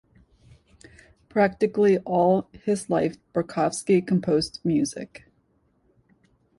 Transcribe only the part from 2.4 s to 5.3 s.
his life Berkovsky composed music.